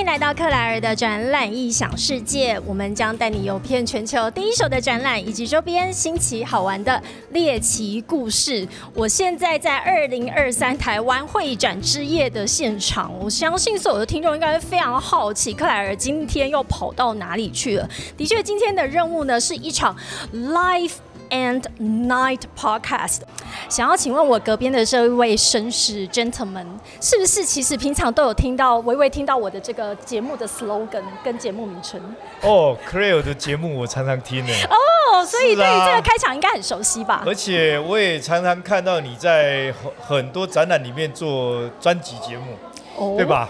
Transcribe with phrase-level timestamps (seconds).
[0.00, 7.02] 欢迎来到克莱尔的展览异想世界，我们将带你游遍全球第一手的展览以及周边新奇好玩的
[7.32, 8.66] 猎奇故事。
[8.94, 17.86] 我现在在二零二三台湾会展之夜的现场，我相信所有的听众应该非常好奇，克莱尔今天又跑到哪里去了？
[18.16, 19.94] 的确，今天的任务呢是一场
[20.32, 20.92] live。
[21.30, 23.20] And Night Podcast，
[23.68, 26.66] 想要请问我隔边的这一位绅士 gentleman，
[27.00, 32.00] 是不是其实平常都有听到微微听到我的这个节目的 slogan 跟节目名称？
[32.42, 34.52] 哦，Clare 的节目我常常听呢。
[34.68, 37.22] 哦，所以对于这个开场应该很熟悉吧？
[37.26, 43.48] 而且我也常常看到你在很很多展览里面做专辑节目，对吧？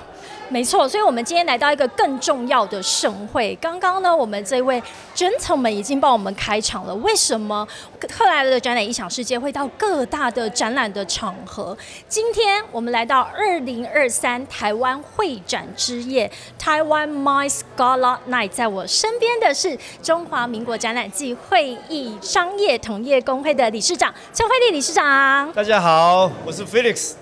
[0.52, 3.56] 没错，所以我们今天来到一个更重要的盛会。
[3.60, 4.82] 刚刚呢，我们这位
[5.14, 6.94] gentleman 已经帮我们开场了。
[6.96, 7.66] 为什么
[8.00, 11.76] 克莱尔的展览异想世界会到各大的展览的场合？
[12.08, 18.50] 今天我们来到二零二三台湾会展之夜，台湾 My Gala Night。
[18.50, 25.52] 在我身边的是中华民国展览暨会议商业同业工会的理事长陈慧丽理事长。
[25.52, 27.12] 大家好，我是 Felix。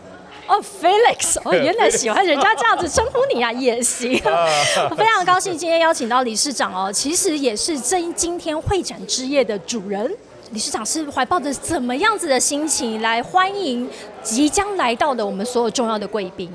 [0.48, 4.20] 哦，Felix，哦， 原来喜欢人家这样子称呼你啊， 也行。
[4.90, 10.10] 我非常高兴今天邀请到理事长哦，其实也是这今天会展之夜的主人。
[10.52, 13.86] 理事长是怀抱着怎么样子的心情来欢迎
[14.22, 16.50] 即将来到的我们所有重要的贵宾？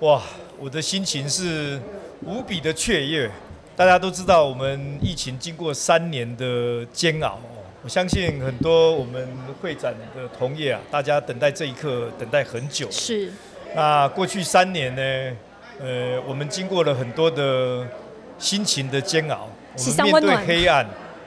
[0.00, 0.22] 哇，
[0.58, 1.78] 我的心情是
[2.22, 3.30] 无比的雀跃。
[3.76, 7.38] 大家都知道，我们疫情经过三年的煎熬。
[7.84, 9.28] 我相信很多我们
[9.60, 12.90] 会展的同业啊，大家等待这一刻等待很久。
[12.90, 13.30] 是。
[13.76, 15.36] 那过去三年呢，
[15.78, 17.86] 呃，我们经过了很多的
[18.38, 20.86] 心情的煎熬，我们面对黑暗，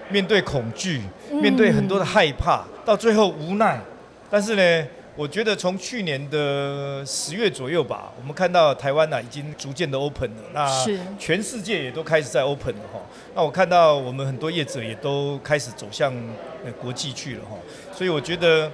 [0.09, 3.79] 面对恐惧，面对很多的害怕，到最后无奈。
[4.29, 4.87] 但是呢。
[5.17, 10.85] 我觉得从去年的十月左右吧，我们看到台湾呢已经逐渐的 open 了，那
[11.17, 12.99] 全世界也都开始在 open 了哈。
[13.33, 16.13] 那我看到我们很多业者也都开始走向
[16.79, 17.57] 国际去了哈。
[17.91, 18.71] 所以我觉得，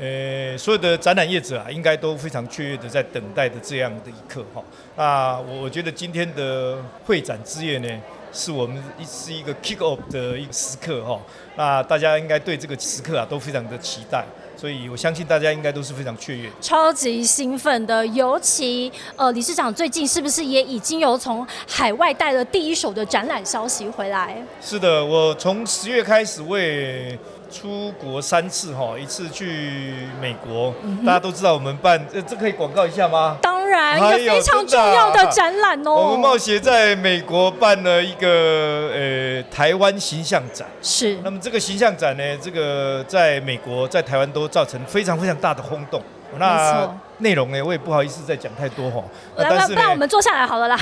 [0.00, 4.64] 呃，所有的展览业者啊，应该都非常雀跃的在等待的这样的一刻哈。
[4.96, 8.00] 那我觉得今天的会展之夜呢，
[8.32, 11.20] 是我们一是一个 kick off 的一个时刻哈。
[11.54, 14.24] 那大家应该对这个时刻啊都非常的期待。
[14.62, 18.06] 所以，我相信大家应该都是非常雀跃、超级兴奋的。
[18.06, 24.40] 尤其，呃，理事长最近是不是也已经有从海外带了第一手的展览消息回来？
[24.60, 27.18] 是的，我从十月开始为。
[27.52, 30.72] 出国三次哈，一次去美国，
[31.04, 33.36] 大家都知道我们办，这这可以广告一下吗？
[33.42, 35.90] 当然，一个非常重要的展览哦。
[35.92, 41.18] 我们冒协在美国办了一个呃台湾形象展，是。
[41.24, 46.02] 那么这个形象展呢，这个在美国、在台湾都造成非常非常大的轰动。
[46.38, 46.88] 那
[47.18, 49.04] 内容呢，我也不好意思再讲太多哈。
[49.36, 50.76] 但是，不然我们坐下来好了啦。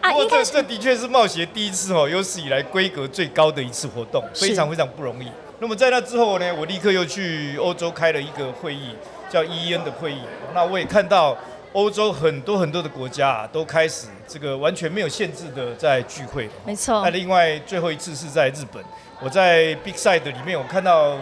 [0.00, 5.28] 不过这这的确是冒险第一次哦，有史以来规格最高的一次活动，非常非常不容易。
[5.58, 8.94] 那么在那之后呢，我立刻又去欧洲开了一个会议，
[9.28, 10.20] 叫 EEN 的会议。
[10.54, 11.36] 那我也看到
[11.72, 16.48] 欧洲很多很多的国家啊，都开始这个完全没有限制的在聚会。
[16.64, 17.02] 没错。
[17.02, 18.82] 那另外最后一次是在日本，
[19.20, 21.16] 我在 Big Side 里面，我看到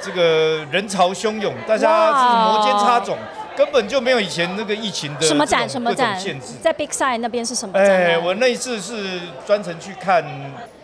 [0.00, 3.16] 这个人潮汹涌，大家是摩肩擦踵。
[3.56, 7.84] 根本就没有以前那个疫情的什么展什么展限制，在 Big Side 那边是什么展？
[7.86, 10.24] 哎，我那一次是专程去看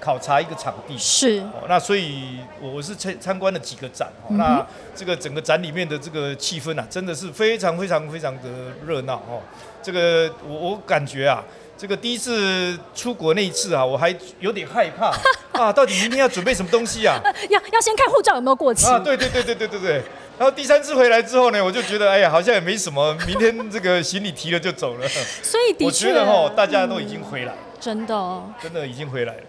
[0.00, 1.42] 考察一个场地，是。
[1.68, 8.42] 那所以我是参参观了几个展，那这个整个展里面的这个气氛啊，真的是非常非常非常的
[8.86, 9.40] 热闹哦。
[9.82, 11.42] 这个我我感觉啊，
[11.78, 15.14] 这个第一次出国那一次啊，我还有点害怕
[15.52, 17.18] 啊，到底明天要准备什么东西啊？
[17.48, 18.98] 要要先看护照有没有过期啊？
[18.98, 20.02] 对对对对对对对。
[20.38, 25.08] 然后第三次回来之后呢，我就觉得哎呀，好像也没什么，明天这个行李提了就走了。
[25.08, 29.40] 所以的确，我觉得哈，大家都已经回来，真的，真的已经回来了。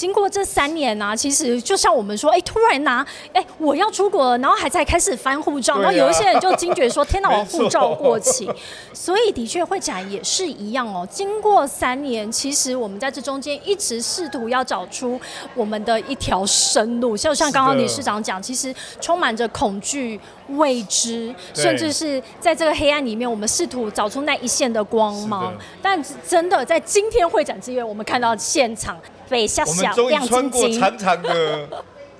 [0.00, 8.50] 经过这三年呢，其实就像我们说，哎，突然拿，哎，我要出国，然后还在开始翻护照，然后有一些人就惊觉说，天哪， 我护照过期。
[8.94, 11.06] 所以的确会展也是一样哦。
[11.10, 15.20] 经过三年，其实我们在这中间一直试图要找出
[15.54, 20.18] 我们的一条生路，就像刚刚李市长讲，其实充满着恐惧、
[20.48, 25.52] 未知，甚至是在这个黑暗里面，我们试图找出那一线的光芒。
[25.82, 28.98] 但真的在今天会展之夜，我们看到现场。
[29.66, 31.68] 我们终于穿过长长的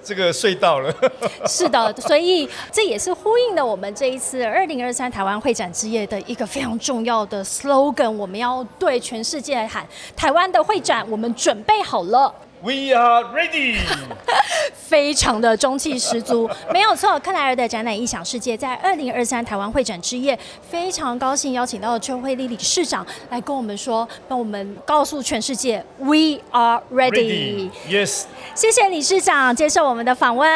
[0.03, 0.95] 这个隧道了。
[1.47, 8.11] 是的，所以这也是呼应了我们这一次二零二三台湾会展之夜的一个非常重要的 slogan。
[8.11, 9.87] 我们要对全世界喊：
[10.17, 12.33] 台湾的会展，我们准备好了。
[12.63, 13.79] We are ready，
[14.77, 17.19] 非常的中气十足，没有错。
[17.21, 27.71] 克莱尔的展览异想世界在二零二三台湾会展之夜，非常高兴邀请到邱慧丽理事长来跟我们说，帮我们告诉全世界，We are ready。
[27.89, 28.25] Yes，
[28.55, 30.47] 谢谢理事长接受我们的访问。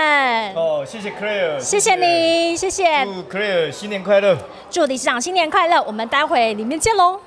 [0.55, 3.03] 哦，谢谢 Claire，谢谢你，谢谢。
[3.07, 4.37] 祝 Claire 新年快乐，
[4.71, 5.83] 祝理事长新年快乐。
[5.83, 7.19] 我们待会里面见喽。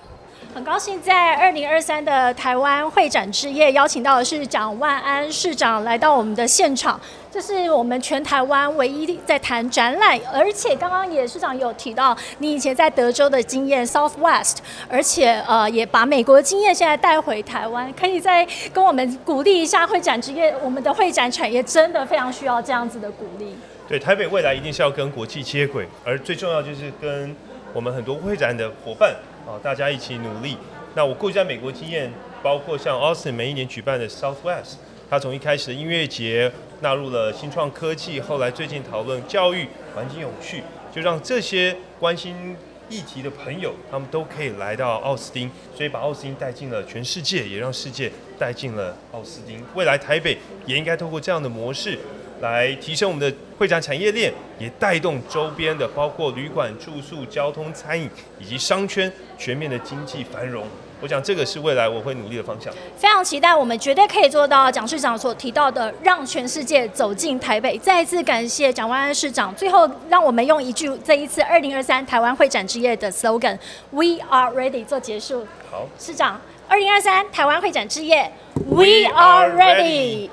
[0.57, 6.99] 很高兴在二零二三的台湾会展之夜，邀请到的是蒋万安市长来到我们的现场。
[7.31, 14.55] 这是我们全台湾唯一在谈展览，而且刚刚也市长有提到你以前在德州的经验 Southwest，
[14.89, 18.43] 而且呃也把美国的经验现在带回台湾，可以再
[18.73, 20.55] 跟我们鼓励一下会展之夜。
[20.63, 23.55] 我们的会展产业真的非常需要这样子的鼓励。
[23.87, 27.35] 对，台北未来一定是要跟国际接轨，而最重要就是跟
[27.77, 29.15] 我们很多会展的伙伴。
[29.45, 30.57] 啊，大家一起努力。
[30.95, 34.77] 那我过去在美国经验，包括像 Austin 每一年举办的 Southwest，
[35.07, 36.51] 它从一开始的音乐节
[36.81, 42.57] 纳入了新创科技，后来最近讨论教育、环境永续，就让这些关心
[42.89, 49.63] 议题的朋友，他们都可以来到奥斯汀，所以把奥斯汀带进了全世界，也让世界带进了奥斯汀。
[49.75, 51.99] 未来台北也应该透过这样的模式。
[52.41, 60.65] 来提升我们的会展产业链，也带动周边的包括旅馆、住宿、交通、餐饮以及商圈全面的经济繁荣。
[60.99, 62.73] 我想这个是未来我会努力的方向。
[62.97, 67.77] 非常期待，我们绝对可以做到蒋市长所提到的，让全世界走进台北。
[67.77, 69.53] 再一次感谢蒋万安市长。
[69.53, 75.45] 最后，让我们用一句这一次二零二三台湾会展之夜的 slogan：We are ready 做结束。
[75.69, 78.31] 好，市长，二零二三台湾会展之夜
[78.65, 80.31] ，We are ready。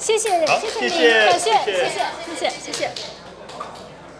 [0.00, 1.90] 谢谢，谢谢你，感谢，谢谢，
[2.24, 2.90] 谢谢，谢谢。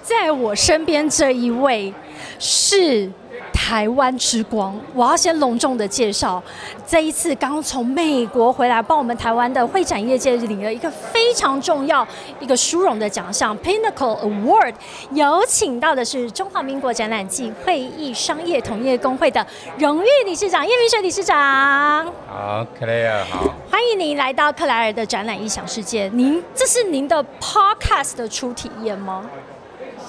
[0.02, 1.92] 在我身边这一位
[2.38, 3.10] 是。
[3.52, 6.42] 台湾之光，我要先隆重的介绍，
[6.86, 12.06] 这一次刚从美国回来，帮我们台湾的会展业界领了一个非常重要、
[12.40, 14.74] 一个殊荣的奖项 ——Pinnacle Award。
[15.12, 19.46] 有请到的是中华民国展览暨会议商业同业工会的
[19.78, 22.04] 荣誉理事长叶明水理事长。
[22.26, 26.10] 好，克莱尔好，欢迎您来到克莱尔的展览异想世界。
[26.12, 29.30] 您这是您的 Podcast 的初体验吗？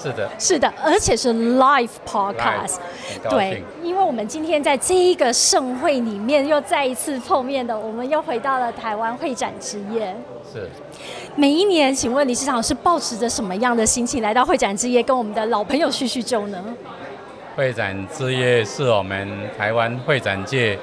[0.02, 2.78] 是的，是的，而且是 live podcast，
[3.30, 10.12] 对，因为我们今天在这一个盛会里面又再一次碰面的，我们又回到了台湾会展之夜。
[10.52, 10.68] 是，
[11.36, 16.60] 每一年，请问李市长是抱持着什么样的心情来到会展之夜，跟我们的老朋友叙叙旧呢？
[17.54, 20.76] 会展之夜是我们台湾会展界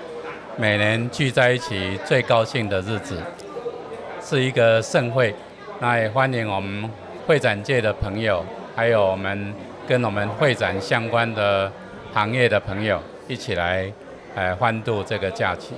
[0.56, 3.18] 每年聚在一起最高兴的日子，
[4.24, 5.36] 是一个盛会，
[5.80, 6.90] 那也欢迎我们
[7.28, 8.46] 会展界的朋友。
[8.80, 9.54] 还有我们
[9.86, 11.70] 跟我们会展相关的
[12.14, 12.98] 行业的朋友
[13.28, 13.92] 一起来，
[14.36, 15.74] 呃，欢度这个假期。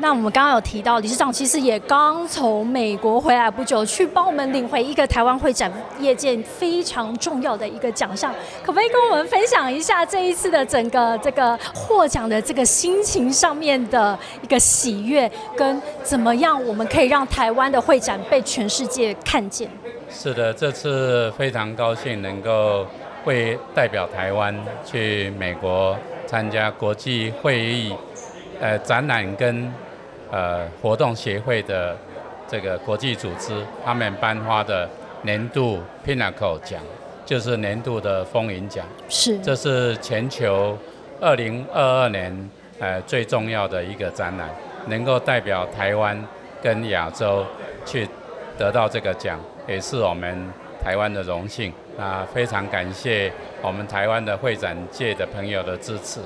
[0.00, 8.34] 那我们刚刚有提到，理事长其实也刚从美国回来不久，去帮我们领回一个台湾会展业界非常重要的一个奖项。
[8.64, 19.70] 可不可以跟我们分享一下这一次的整个这个获奖的这个心情上面的一个喜悦，跟怎么样我们可以让台湾的会展被全世界看见？
[20.12, 22.86] 是的，这次非常高兴能够
[23.24, 24.54] 会代表台湾
[24.84, 27.92] 去美国参加国际会议、
[28.60, 29.72] 呃展览跟
[30.30, 31.96] 呃活动协会的
[32.46, 33.52] 这个国际组织，
[33.84, 34.88] 他们颁发的
[35.22, 36.80] 年度 Pinnacle 奖，
[37.24, 38.86] 就是年度的风云奖。
[39.08, 40.78] 是，这是全球
[41.20, 44.48] 二零二二年呃最重要的一个展览，
[44.86, 46.22] 能够代表台湾
[46.62, 47.44] 跟亚洲
[47.84, 48.06] 去
[48.56, 49.40] 得到这个奖。
[49.66, 50.36] 也是我们
[50.82, 56.20] 台湾的荣幸，那非常感谢我们台湾的会展界的朋友的支持。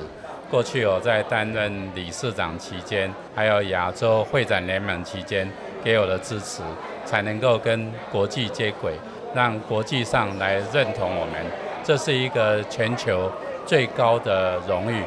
[0.50, 5.46] 过去我在担任理事长期间，还有亚洲会展联盟期间
[5.82, 6.62] 给我的支持，
[7.04, 8.94] 才能够跟国际接轨，
[9.34, 11.34] 让国际上来认同我们。
[11.82, 13.30] 这是一个全球
[13.66, 15.02] 最高的荣誉。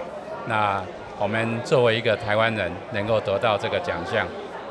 [0.45, 0.83] 那
[1.17, 4.27] 我们作为一个台湾人，能够得到这个奖项，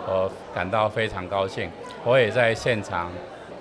[0.07, 1.71] 我感到非常高兴。
[2.05, 3.11] 我也在现场。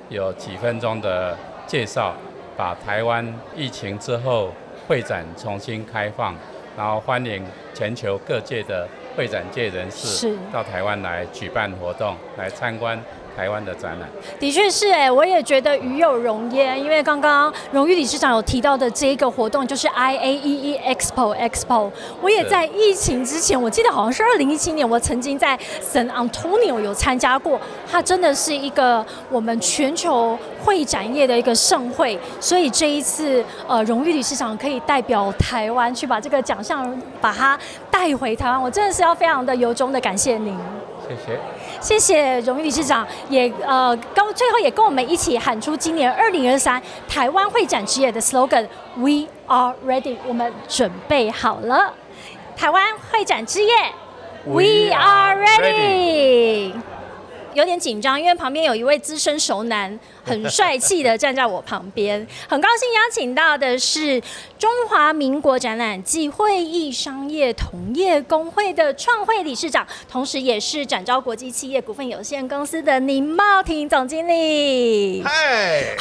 [0.10, 2.14] 有几分钟的介绍，
[2.56, 4.52] 把台湾疫情之后
[4.88, 6.36] 会展重新开放，
[6.78, 13.00] 然后欢迎全球各界的会展界人士到台湾来举办活动，来参观。
[13.38, 14.10] 台湾的展览。
[14.40, 37.56] 的确是哎，我也觉得与有荣焉，因为刚刚荣誉理事长有提到的这一个活动就是 I A E E Expo Expo，我也在疫情之前，我记得好像是二零一七年，我曾经在 San Antonio 有参加过，它真的是一个我们全球会展业的一个盛会，所以这一次呃荣誉理事长可以代表台湾去把这个奖项把它
[37.92, 40.58] 带回台湾，我真的是要非常的由衷的感谢您。
[41.08, 41.40] 谢谢，
[41.80, 51.94] 谢谢荣誉理事长，也呃，跟最后也跟我们一起喊出今年二零二三台湾会展之夜的 slogan：We are ready，我们准备好了。
[52.56, 53.74] 台湾会展之夜
[54.46, 56.74] ，We are ready。
[57.58, 62.16] 有点紧张，因为旁边有一位资深熟男，很帅气的站在我旁边。
[62.48, 64.22] 很高兴邀请到的是
[64.60, 75.24] 中华民国展览暨会议商业同业工会的创会理事长，同时也是展昭国际企业股份有限公司的林茂庭总经理。
[75.24, 75.96] 嗨，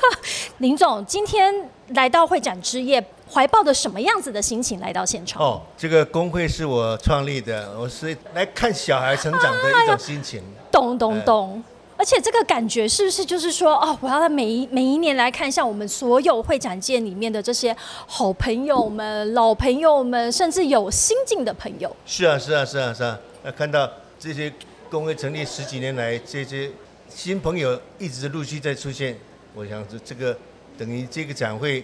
[0.56, 1.54] 林总，今天
[1.88, 3.04] 来到会展之夜。
[3.32, 5.42] 怀抱着什么样子的心情来到现场？
[5.42, 10.42] 哦，这个工会是我创立的，我是来看小孩成长的一种心情。
[10.70, 11.64] 懂懂懂，
[11.96, 17.74] 而且这个感觉是不是就是说，哦，我要在每一每一年来看一下我们所有会展界里面的这些
[18.06, 21.94] 好朋友们、老朋友们，甚至有新进的朋友。
[22.04, 23.18] 是啊，是啊，是啊，是啊。
[23.42, 24.52] 那看到这些
[24.90, 26.70] 工会成立十几年来，这些
[27.08, 29.18] 新朋友一直陆续在出现，
[29.54, 30.36] 我想这这个
[30.76, 31.82] 等于这个展会。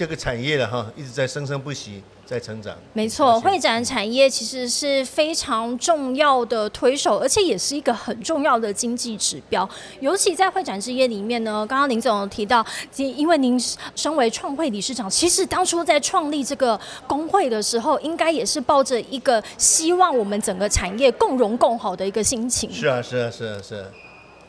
[0.00, 2.74] 这个产业了哈，一直在生生不息，在成长。
[2.94, 9.68] 没错，会展产业其实是非常重要的推手，而且也是一个很重要的经济指标。
[10.00, 12.64] 尤其在会展之夜里面呢，刚刚林总提到，
[12.96, 13.60] 因为您
[13.94, 22.72] 身为创会理事长，其实当初在创立这个工会的时候，应该也是抱着一个希望我们整个产业共荣共好的一个心情。
[22.72, 23.84] 是啊，是啊，是啊，是啊，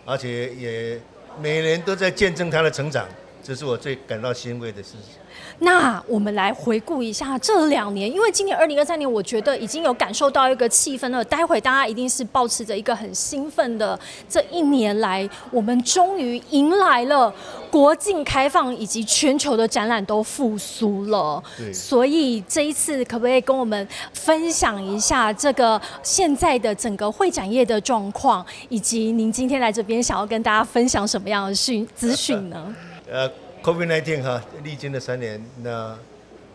[0.05, 1.01] 而且也
[1.41, 3.05] 每年都在见证它的成长，
[3.43, 5.19] 这是我最感到欣慰的事情。
[5.59, 11.23] 那我们来回顾一下这两年，因为今年二零二三年，我觉得已经有感受到一个气氛了。
[11.23, 17.33] 待会大家一定是保持着一个很兴奋的，这一年来，我们终于迎来了
[17.69, 21.41] 国境开放，以及全球的展览都复苏了。
[21.73, 32.75] 所以这一次可不可以跟我们分享一下这个现在的整个会展业的状况，以及您今天来这边想要跟大家分享什么样的讯资讯呢？
[33.11, 33.29] 呃。
[33.63, 35.95] COVID-19 哈，历经了三年，那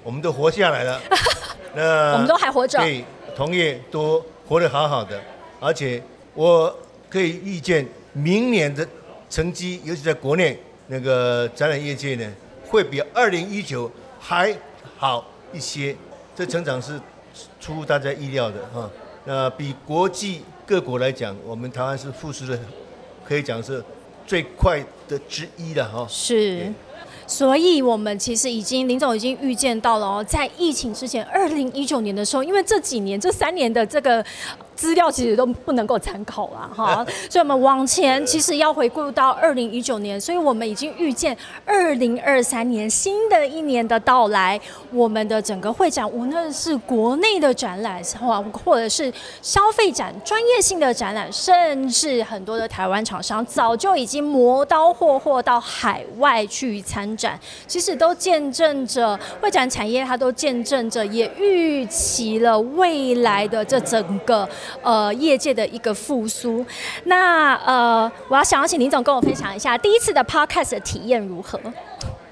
[0.02, 1.00] 我们都活下来了。
[1.74, 3.04] 那我们都还活着，对，
[3.36, 5.20] 同业都活得好好的，
[5.60, 6.02] 而且
[6.34, 6.74] 我
[7.08, 8.86] 可以预见明年的
[9.30, 10.58] 成绩，尤其在国内
[10.88, 12.32] 那个展览业界呢，
[12.66, 14.56] 会比二零一九还
[14.96, 15.94] 好一些。
[16.34, 17.00] 这成长是
[17.60, 18.90] 出乎大家意料的哈。
[19.24, 22.58] 那比国际各国来讲，我们台湾是复苏的，
[23.24, 23.82] 可以讲是
[24.26, 26.06] 最快的之一了哈。
[26.08, 26.72] 是。
[27.26, 34.24] 所以，我们其实已经林总已经预见到了哦，在疫情之前，二零一九年的时候，因为这几年这三年的这个。
[34.76, 44.60] 资料其实都不能够参考啦，哈， 所以我们往前其实要回顾到二零一九年，所以我们已经预见二零二三年新的一年的到来，
[44.92, 64.46] 我们的整个会展，无论是国内的展览，或或者是消费展、专业性的展览，甚至很多的台湾厂商早就已经磨刀霍霍到海外去参展，其实都见证着会展产业，它都见证着，也预期了未来的这整个。
[64.82, 66.64] 呃，业界的一个复苏。
[67.04, 71.60] 那呃，我要想要请林总跟我分享一下第一次的 podcast 的体验如何？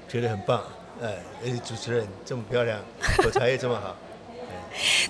[0.07, 0.61] 觉得很棒，
[1.01, 2.79] 哎，而且主持人这么漂亮，
[3.21, 3.95] 口才也这么好。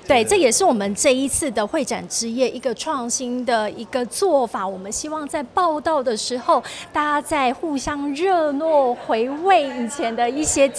[0.07, 4.67] 对，这也是我们这一次的会展之夜一个创新的一个做法。
[4.67, 10.71] 我们希望在报道的时候，大家在互相热络回味以前的一些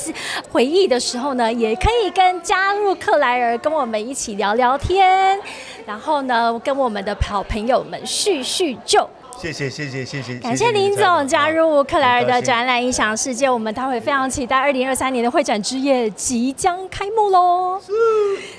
[0.50, 5.38] 回忆的时候呢，也可以跟加入克莱尔跟我们一起聊聊天，
[5.84, 9.08] 然后呢，跟我们的好朋友们叙叙旧。
[9.38, 13.48] 谢谢谢谢谢谢，感谢林总加入克莱尔的展览音响世界。
[13.48, 17.80] 我们待会非常期待二零二三年的会展之夜即将开幕喽！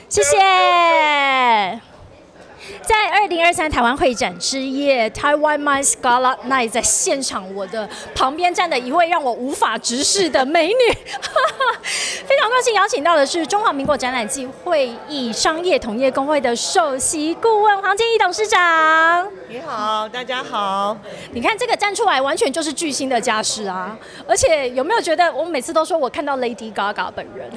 [0.08, 1.82] 谢谢。
[2.82, 10.74] 在二零二三台湾会展之夜，Taiwan My Scala Night，在现场，我的旁边站的一位让我无法直视的美女，
[12.26, 19.30] 非常高兴邀请到的是中华民国展览暨会议商业同业工会的首席顾问黄建义董事长。
[19.50, 20.98] 你好，大家好。
[21.32, 23.98] 你看这个站出来，完全就是巨星的架势啊！
[24.28, 27.50] 而且有没有觉得，我每次都说我看到 Lady Gaga 本人。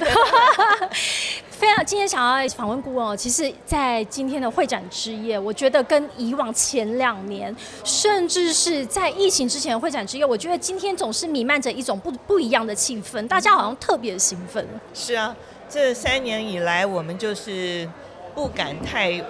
[1.61, 14.67] 非常今天想要访问顾问哦，其实，在今天的会展之夜，我觉得跟以往前两年，甚至是在疫情之前的会展之夜，我觉得今天总是弥漫着一种不不一样的气氛，大家好像特别兴奋。
[14.91, 15.35] 是啊，
[15.69, 17.87] 这三年以来，我们就是
[18.33, 19.23] 不敢太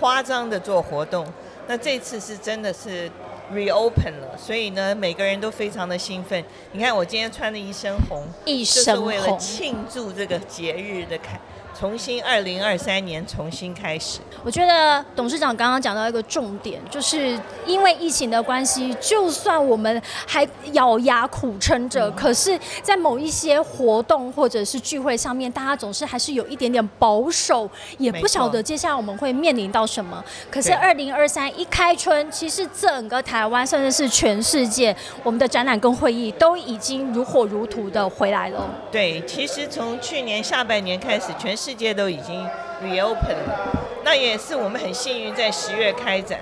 [0.00, 1.30] 夸张的做活动，
[1.66, 3.10] 那这次是真的是
[3.52, 6.42] reopen 了，所以呢，每个人都非常的兴奋。
[6.72, 11.38] 你看我今天穿的一身红，一身红，为了庆祝这个节日的开。
[11.78, 14.18] 重新二零二三年重新开始。
[14.42, 30.24] 我觉得董事长刚刚讲到一个重点，就是因为疫情的关系，就算我们还咬牙苦撑着，可是，在某一些活动或者是聚会上面，大家总是还是有一点点保守，也不晓得接下来我们会面临到什么。
[30.50, 38.68] 可是二零二三一开春，其实整个台湾甚至是全世界，我们的展览跟会议都已经如火如荼的回来了。
[38.90, 42.34] 对，其实从去年下半年开始，全世世界都已经
[42.82, 46.40] reopen 了，那也是我们很幸运在十月开展，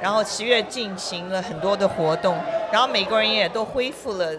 [0.00, 2.36] 然后十月进行了很多的活动，
[2.72, 4.32] 然后美国人也都恢复了。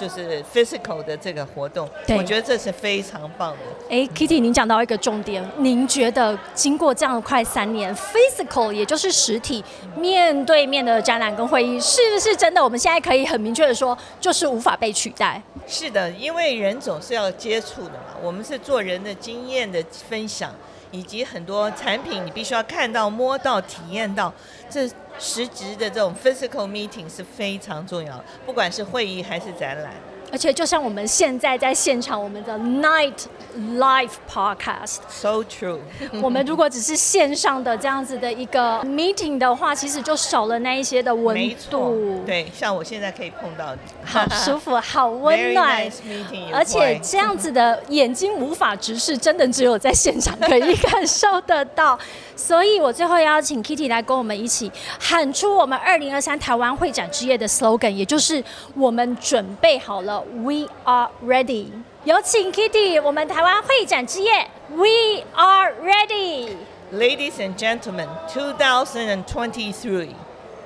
[0.00, 3.58] 就是 physical 的这个活动，我觉得这是非常棒的。
[3.88, 9.64] 哎，Kitty，您讲到一个重点，您觉得经过这样快三年，physical 也就是实体
[9.96, 12.62] 面对面的展览跟会议，是不是真的？
[12.62, 15.40] 我们现在可以很明确的说，就是无法被取代。
[15.68, 20.52] 是的，因为人总是要接触的嘛，我们是做人的经验的分享，
[20.90, 24.34] 以及很多产品你必须要看到、摸到、体验到，
[24.70, 24.88] 这。
[25.18, 29.90] 实质的这种 physical meeting 是非常重要，不管是会议还是展览。
[30.30, 33.14] 而且就像我们现在在现场，我们的 Night
[33.56, 35.78] Live Podcast，so true。
[36.20, 41.34] 我们如果只是线上的这样子的一个 meeting 的话，其实就少了那一些的温
[41.70, 42.22] 度。
[42.26, 45.88] 对，像我现在可以碰到你，好 舒服，好温暖。
[45.88, 51.98] Nice 而且这样子的眼睛无法直视，真的只有在现场可以感受得到。
[52.36, 60.22] 所以我最后邀请 Kitty 来跟我们一起喊出我们二零二三台湾会展之夜的 slogan，也就是我们准备好了。
[60.34, 61.68] We are ready。
[62.04, 64.30] 有请 Kitty，我们台湾会展之夜
[64.68, 66.50] ，We are ready。
[66.92, 70.10] Ladies and gentlemen, 2023,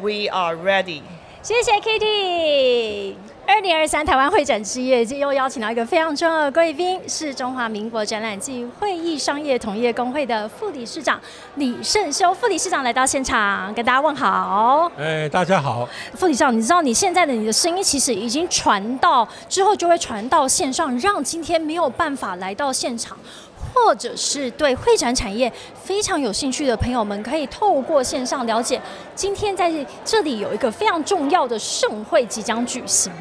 [0.00, 1.02] we are ready。
[1.42, 3.14] 谢谢 Kitty。
[3.52, 11.21] 二零二三台湾会展之夜，又邀请到一个非常重要的贵宾，是中华民国展览暨会议商业同业工会的副理事长
[11.57, 14.90] 李胜修副理事长来到现场，跟大家问好。
[14.97, 23.19] 哎，大家好，副理事长，你知道你现在的你的声音其实已经传到之后就会传到线上，让今天没有办法来到现场。
[23.73, 28.80] 或者是对会展产业非常有兴趣的朋友们，可以透过线上了解，
[29.15, 29.73] 今天在
[30.04, 33.13] 这里有一个非常重要的盛会即将举行。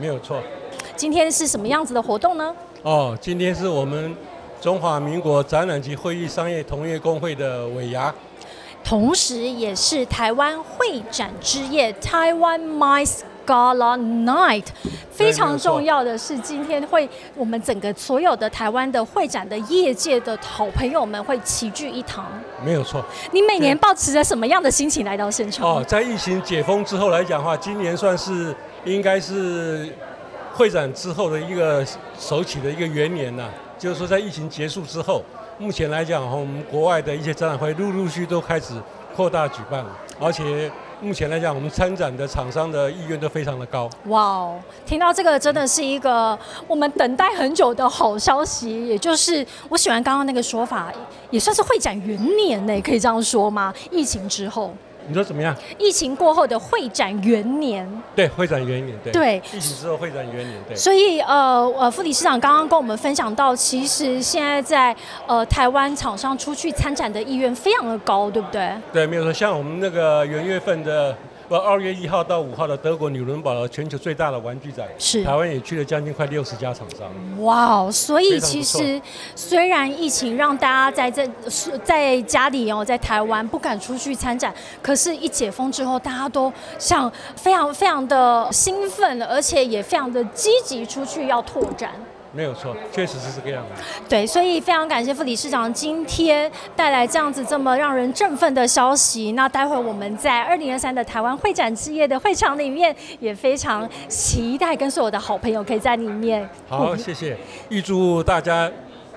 [0.00, 0.42] 没有错。
[0.96, 2.54] 今天是什么样子的活动呢？
[2.82, 4.16] 哦，今天是我们
[4.60, 8.12] 中华民国展览及会议商业同业工会的尾牙，
[8.82, 13.20] 同时也是台湾会展之夜 （Taiwan MICE）。
[13.50, 14.66] Gala Night，
[15.10, 22.24] 非常重要的是，今天会我们整个所有的台湾的会展的业界的好朋友们会齐聚一堂。
[22.64, 23.04] 没有错。
[23.32, 25.66] 你每年保持着什么样的心情来到现场？
[25.66, 29.92] 哦，在疫情解封之后来讲的话，今年算是应该是
[30.54, 31.84] 会展之后的一个
[32.16, 33.48] 首起的一个元年呐。
[33.76, 35.24] 就是说，在疫情结束之后，
[35.58, 38.74] 目前来讲，我们国外的一些展览会陆陆续都开始
[39.16, 40.70] 扩大举办了，而且。
[41.02, 43.88] 目前来讲，我们参展的厂商的意愿都非常的高。
[44.06, 50.92] 哇哦，听到这个真的是一个我们等待很久的好消息，也就是我喜欢刚刚那个说法，
[51.30, 53.72] 也算是会展元年呢，可以这样说吗？
[53.90, 54.74] 疫情之后。
[55.10, 55.54] 你说怎么样？
[55.76, 60.76] 疫情过后的会展元年，对，会展元年，对，对，疫情之后会展元年，对。
[60.76, 64.96] 所以，呃，呃，副理事长刚刚跟我们分享到，其实现在在
[65.26, 68.72] 呃台湾厂商出去参展的意愿非常的高，对不对？
[68.92, 71.16] 对，没有错，像我们那个元月份的。
[71.50, 77.10] 不，二月一号到五号的德国纽伦堡的全球最大的玩具展，是台湾也去了将近快六十家厂商。
[77.42, 79.02] 哇哦，所以其实
[79.34, 81.28] 虽然疫情让大家在这
[81.82, 91.90] 在家里哦，在台湾不敢出去参展，可是，一解封之后，大家都像非常非常的兴奋，而且也非常的积极出去要拓展。
[92.32, 93.82] 没有错，确实是这个样子。
[94.08, 99.32] 对，所以非常感谢副理事长今天带来这样子这么让人振奋的消息。
[99.32, 106.48] 那待会我们在二零二三的台湾会展之夜的会场里面，也非常期待跟所有的好朋友可以在里面。
[106.68, 107.36] 好，谢谢，
[107.68, 108.70] 预祝大家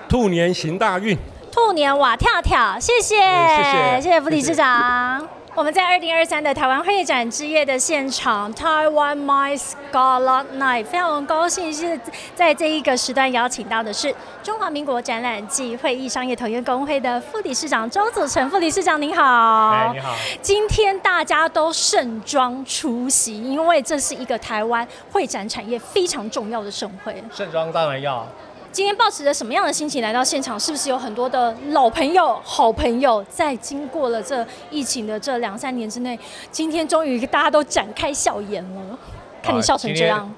[0.08, 1.16] 兔年行大运，
[1.52, 5.43] 兔年瓦跳跳，谢谢，谢谢，谢谢副理事长。
[5.56, 11.98] 我们在二零二三的台湾会展之夜的现场，Taiwan My Scarlet Night，非常高兴是
[12.34, 14.12] 在这一个时段邀请到的是
[14.42, 19.70] 中华民国展览暨会议商业同业工会的副理事长周祖成副理事长，您好。
[19.70, 20.12] 哎，你好。
[20.42, 27.22] 今天大家都盛装出席，因为这是一个台湾会展产业非常重要的盛会。
[27.32, 28.26] 盛装当然要。
[28.74, 30.58] 今天抱持着什么样的心情来到现场？
[30.58, 36.18] 是不是有很多的老朋友、好朋友，在经过了这疫情的这两三年之内，
[36.50, 38.98] 今天终于大家都展开笑颜了？
[39.40, 40.28] 看你笑成这样，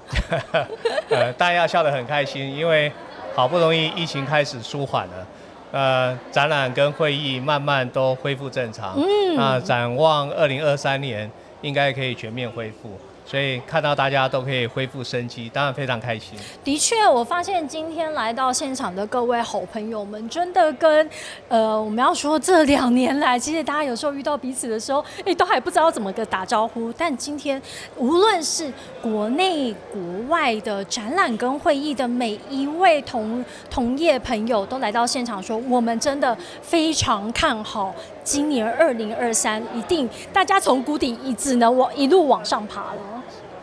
[1.08, 2.92] 呃， 大家要笑得很开心，因为
[3.34, 5.26] 好不容易疫情开始舒缓了，
[5.72, 8.92] 呃，展览跟会议慢慢都恢复正常。
[8.98, 11.30] 嗯，那展望二零二三年，
[11.62, 12.90] 应该可以全面恢复。
[13.26, 16.38] 所以看到大家都可以恢复生机，当然非常开心。
[16.62, 21.10] 的确，我发现今天来到现场的各位好朋友们，真的跟
[21.48, 26.92] 呃，我们要说这两年来，其实大家有时候遇到彼此的时候，哎，都还不知道怎么个打招呼。
[26.92, 27.60] 但今天，
[27.96, 43.15] 无论是国内国外的展览跟会议的每一位同同业朋友，都来到现场说，我们真的非常看好今年二零二三，一定大家从谷底一只能往一路往上爬了。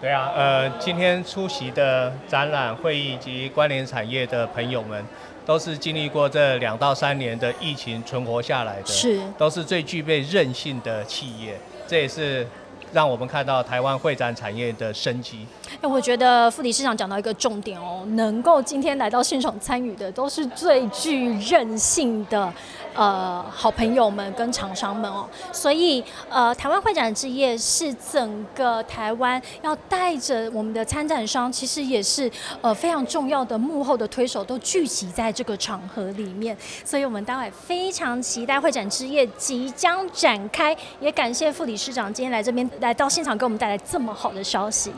[0.04, 5.02] 对啊，呃，今天出席的展览会议及关联产业的朋友们，
[5.46, 12.46] 都是经历过这两到三年的疫情存活下来的，是，都是最具备韧性的企业，这也是。
[12.92, 15.48] 让我们看到台湾会展产业的生机。
[15.82, 22.52] 哎，我觉得副理事长讲到一个重点哦，能够今天来到现场参与的，都是最具韧性的
[22.94, 25.28] 呃好朋友们跟厂商们哦。
[25.52, 32.32] 所以呃，台湾会展之夜是整个台湾要带着我们的参展商，其实也是
[32.62, 36.56] 呃非常重要的幕后的推手，都聚集在这个场合里面。
[36.86, 42.64] 所以我们待会非常期待会展之夜即将展开，也感谢副理事长今天来这边。
[42.80, 44.92] 来到现场给我们带来这么好的消息，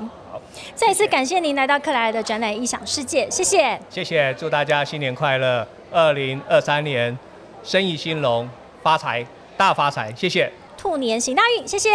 [0.75, 7.17] 再一次感谢您来到克莱尔的展览异想世界，谢谢，谢谢，祝大家新年快乐，二零二三年
[7.63, 8.49] 生意兴隆，
[8.83, 9.25] 发财
[9.57, 11.89] 大发财，谢谢，兔年行大运，谢谢。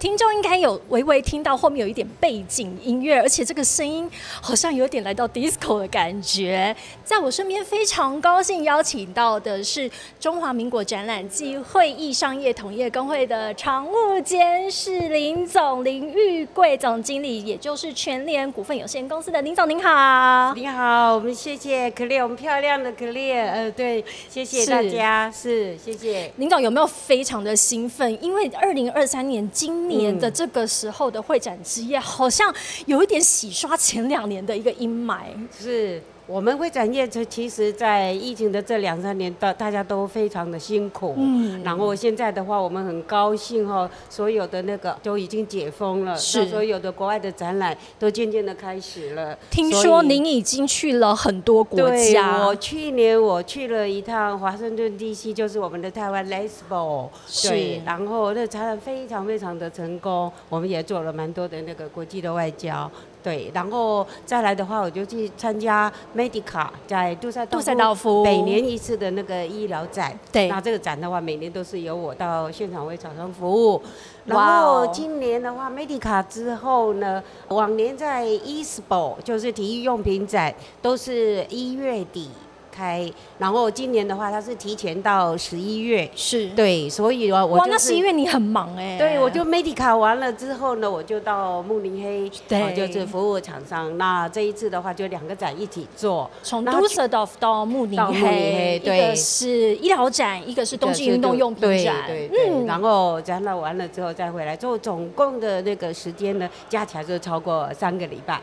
[0.00, 4.10] 听众应该有微微听到后面有一点背景音乐，而且这个声音
[4.40, 6.74] 好像有点来到 disco 的感觉。
[7.04, 20.54] 在我身边非常高兴邀请到的是中华民国展览暨会议商业同业工会的常务监事林总林玉贵总经理，也就是全联股份有限公司的林总，您好。
[20.54, 28.16] 你好，我们谢谢 Clear，我们漂亮的 Clear，呃，对，谢谢大家，是谢谢林总有没有非常的兴奋？
[28.24, 32.54] 因为二零二三年今年的这个时候的会展之夜，好像
[32.86, 35.26] 有一点洗刷前两年的一个阴霾。
[35.58, 36.02] 是。
[36.30, 41.14] 我们会展业，这其实，在疫情的这两三年，大大家都非常的辛苦。
[41.18, 41.60] 嗯。
[41.64, 46.46] 然后现在的话，我们很高兴哈，所有的那个都已经解封了，是。
[46.46, 49.36] 所有的国外的展览都渐渐的开始了。
[49.50, 52.46] 听说您已经去了很多国家。
[52.46, 57.08] 我去年我去了一趟华盛顿 DC，就是我们的台湾 Lesbo。
[57.42, 57.82] 对。
[57.84, 62.88] 然后那展览非常非常的成功，我们也做了蛮多的那个国际的外交。
[63.22, 70.18] 对，然后再来的话，我就去参加 Medica 在杜塞杜塞道夫每年一次的那个医疗展。
[70.32, 73.82] 对，那这个展的话，每年都是由我到现场为厂商服务。
[74.24, 82.30] 然后今年的话，Medica 之后呢，往年在 Eastball 就是体育用品展，都是一月底。
[82.70, 86.48] 开，然后今年的话，它是提前到十一月，是。
[86.50, 93.96] 对，所以我哇，那十一月你很忙哎，对，我就 Medica 完了之后呢，我就到慕尼黑，对，就是服务厂商。
[93.98, 108.40] 那这一次的话，就两个展一起做，从 Dusseldorf 到慕尼黑，一个是医疗展，一个是冬季运动用品展，对对嗯，然后展览完了之后再回来，做总共的那个时间呢，加起来就超过三个礼拜。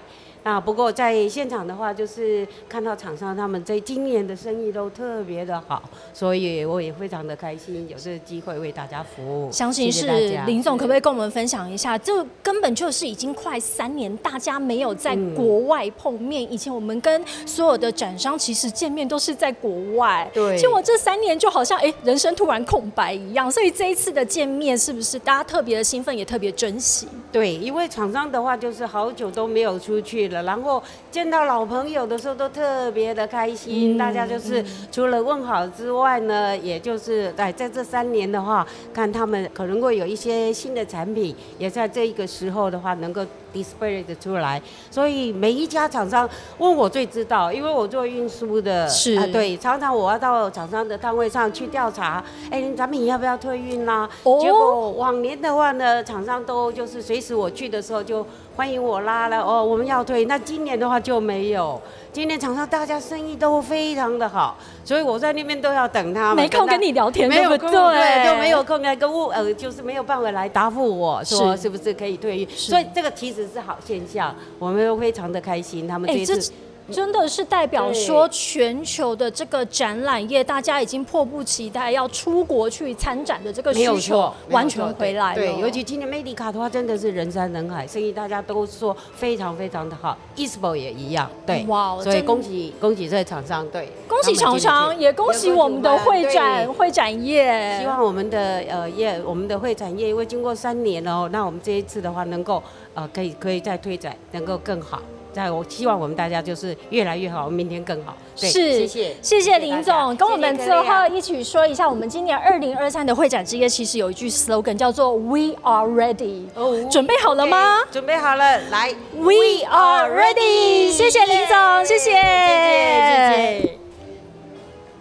[0.48, 5.84] 啊，不过在现场的话，就是看到厂商他们在今年的生意都特别的好，
[6.14, 9.52] 所以我也非常的开心，有这个机会为大家服务。
[9.52, 10.08] 相信是
[10.46, 11.98] 林总，可不可以跟我们分享一下？
[11.98, 16.42] 这根本就是已经快三年，大家没有在国外碰面。
[16.50, 20.58] 以前我们跟所有的展商其实见面都是在国外，对。
[20.58, 23.52] 结果这三年就好像哎，人生突然空白一样。
[23.52, 27.06] 所以这一次的见面，是不是大家特别的兴奋，也特别珍惜？
[27.32, 30.37] 对，因为厂商的话就是好久都没有出去了。
[30.44, 43.26] 然后见到老朋友的时候都特别的开心，大家就是除了问好之外呢，也就是在在这三年的话，看他们可能会有一些新的产品，也在这一个时候的话能够
[43.64, 44.62] display 的出来。
[44.92, 54.08] 所以每一家厂商问我最知道，因为我做运输的，是啊，对，常常我要到厂商的摊位上去调查，哎，产品要不要退运啦？
[54.40, 58.26] 结果往年的话呢，厂商都就是随时我去的时候就。
[58.58, 60.26] 欢迎我拉了哦，我们要退。
[60.26, 61.80] 那今年的话就没有，
[62.18, 66.38] 今天场上大家生意都非常的好，所以我在那边都要等他们。
[66.38, 72.48] 没空跟你聊天，没有空，对，就没有空来跟我，呃，就是没有办法来答复我说是不是可以退役。
[72.50, 75.88] 所以这个其实是好现象，我们都非常的开心。
[75.88, 76.52] 他们这次。
[76.92, 85.36] 真的是代表说全球的这个展览业，大家已经迫不及待要出国去参展的这个需求完全回来了。
[85.36, 90.18] 对，尤其今年美迪卡的话，真的是人山人海，生意大家都说非常非常的好。
[90.36, 97.80] Espo 也一样，对，哇，所以恭喜恭喜这厂商，对，恭喜厂商，也恭喜我们的会展会展业。
[97.80, 105.02] 希望我们的呃业，我们的会展业，因为经过三年了，那我们这一次的话，能够呃可以可以再推展，能够更好。
[105.38, 108.18] 在我希望我们大家就是越来越好，明天更好。
[108.36, 116.48] 是，谢谢，谢谢林总，跟我们最后一起说一下，我们今年二零二三的会展之夜，其实有一句 slogan 叫做 “We are ready”，
[116.90, 117.82] 准备好了吗？
[117.92, 120.92] 准备好了，来，We are ready。
[120.92, 123.87] 谢谢林总，谢谢，谢谢。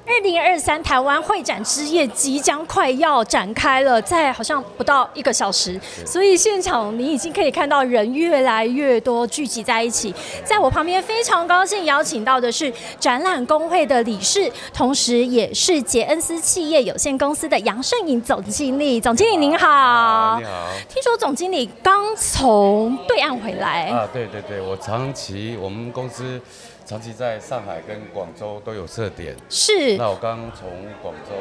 [0.09, 10.15] 二零二三台湾会展之夜即将快要展开了，在好像不到一个小时，所以现场你已经可以看到人越来越多聚集在一起。
[10.45, 19.01] 在我旁边非常高兴邀请到的是展览工会的理事，同时也是杰恩斯企业有限公司的杨胜颖总经理。
[19.01, 20.69] 总经理您好，你好。
[20.89, 24.09] 听说总经理刚从对岸回来啊？
[24.13, 26.41] 对对对，我长期我们公司。
[26.87, 29.97] 长期在上海跟广州都有设点，是。
[29.97, 30.71] 那我刚从
[31.03, 31.35] 广州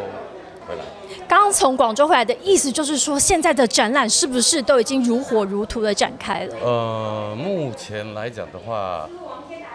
[0.67, 0.81] 回来。
[1.27, 6.55] 刚从广州回来的意思就是说，现在的展览是不是都已经如火如荼的展开了？
[6.63, 9.07] 呃，目前来讲的话，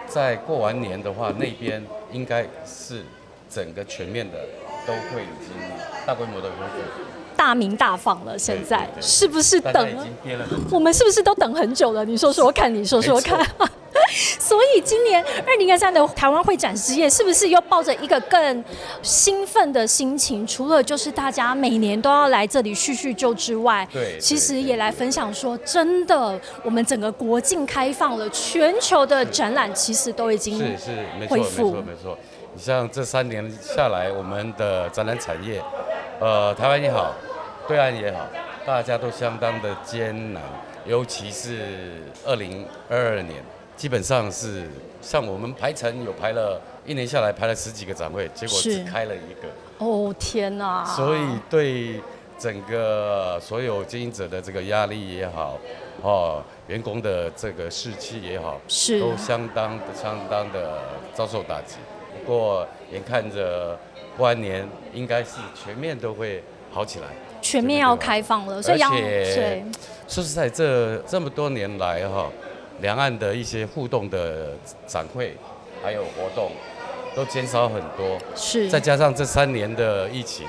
[0.05, 1.81] 在过完年的话，那边
[2.11, 3.05] 应该是
[3.49, 4.39] 整个全面的
[4.85, 5.55] 都会已经
[6.05, 7.01] 大规模的恢复，
[7.37, 8.37] 大名大放了。
[8.37, 9.89] 现在是不是等？
[10.69, 12.03] 我们是不是都等很久了？
[12.03, 13.47] 你说说看，你说说看。
[14.11, 18.63] 所以今年二零二三的台湾会展之夜，是不是又抱着一个更
[19.01, 20.45] 兴奋的心情？
[20.45, 32.17] 除了就是大家每年都要来这里叙叙旧之外，对，其实也来分享说，真的，我们整个国境开放了，全球的展览其实都已经是是没错没错没错。
[32.53, 35.61] 你像这三年下来，我们的展览产业，
[36.19, 37.13] 呃，台湾也好，
[37.67, 38.27] 对岸也好，
[38.65, 40.43] 大家都相当的艰难，
[40.85, 43.41] 尤其是二零二二年。
[43.81, 44.69] 基本上是
[45.01, 49.49] 像我们排程有排了一年下来排了十几个展会，结果只开了一个。
[49.79, 50.85] 哦天哪！
[50.85, 51.99] 所以对
[52.37, 55.57] 整个所有经营者的这个压力也好，
[56.03, 60.77] 哦，员工的这个士气也好，是都相当的相当的
[61.15, 61.77] 遭受打击。
[62.13, 63.75] 不过眼看着
[64.15, 67.07] 过完年应该是全面都会好起来，
[67.41, 69.65] 全面要开放了，所以而且
[70.07, 72.29] 说实在这这么多年来哈。
[72.81, 74.53] 两岸的一些互动的
[74.85, 75.35] 展会，
[75.83, 76.51] 还有活动，
[77.15, 78.17] 都减少很多。
[78.35, 78.67] 是。
[78.69, 80.47] 再加上这三年的疫情，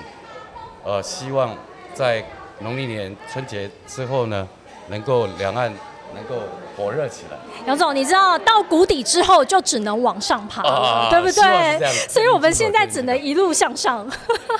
[0.82, 1.56] 呃，希望
[1.94, 2.24] 在
[2.60, 4.48] 农历年春节之后呢，
[4.88, 5.72] 能够两岸
[6.14, 6.42] 能够
[6.76, 7.36] 火热起来。
[7.66, 12.08] 杨总，你知道到谷底之后就只能往上爬了，对不对？
[12.08, 14.06] 所以我们现在只能一路向上。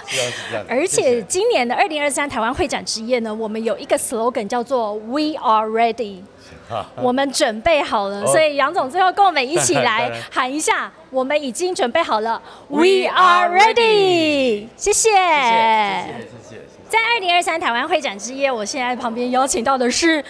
[0.69, 6.23] 而且今年的二零二三台湾会展之夜呢，我们有一个 slogan 叫做 “We are ready”。
[6.97, 14.69] 我们准备好了，所以杨总最后跟我们一起来 喊一下，我们已经准备好了，We are ready。
[14.77, 16.15] 谢谢，谢谢，
[16.49, 16.61] 谢谢。
[16.89, 20.25] 在二零二三台湾会展之夜，我现在旁边邀请到的是。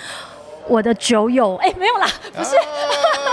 [0.66, 2.50] 我的酒友，哎，没有啦，不是，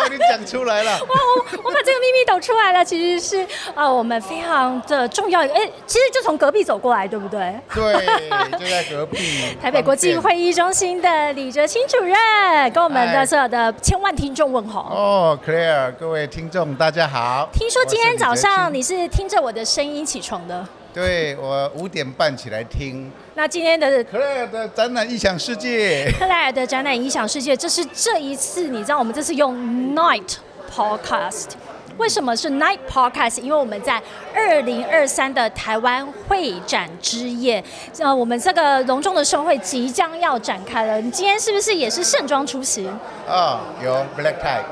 [0.09, 7.53] 你讲出来了， 哇，我我把这个秘密抖出来了，其实是啊，我们非常的重要，哎，其实就从隔壁走过来，对不对？
[7.73, 7.93] 对，
[8.57, 9.55] 就在隔壁。
[9.61, 12.15] 台北国际会议中心的李哲清主任，
[12.71, 14.91] 跟我们的所有的千万听众问好。
[14.91, 17.47] 哦，Claire，各位听众大家好。
[17.53, 20.67] 听说今天早上你是听着我的声音起床的。
[20.93, 23.11] 对我五点半起来听。
[23.35, 29.55] 那今天的克莱尔的展览异想世界，克莱尔的展览异想世界，这是这一次你知道我们这次用
[29.95, 30.37] Night
[30.71, 31.49] Podcast。
[31.99, 33.41] 为什么是 Night Podcast？
[33.41, 34.01] 因为我们在
[34.33, 37.61] 二零二三的台湾会展之夜，
[37.99, 41.01] 呃，我们这个隆重的盛会即将要展开了。
[41.01, 42.89] 你今天是不是也是盛装出席？
[43.27, 44.63] 啊，有 Black Tie。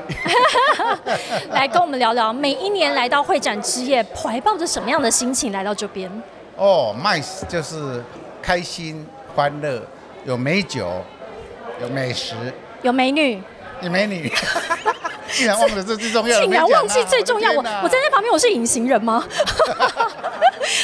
[1.52, 6.10] 来跟我们聊聊，每一年来到会展之夜，怀抱着什么样的心情来到这边？
[6.56, 8.02] 哦，Nice 就是
[8.40, 9.82] 开心、欢乐，
[10.24, 10.90] 有美酒，
[11.82, 12.34] 有美食，
[12.80, 13.42] 有美女，
[13.82, 14.32] 有美女。
[15.32, 17.50] 竟然忘了这最重要，竟然忘记最重要。
[17.52, 19.24] 我我站在旁边，我是隐形人吗？